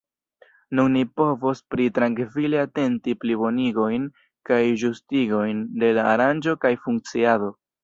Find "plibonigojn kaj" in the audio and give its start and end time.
3.25-4.59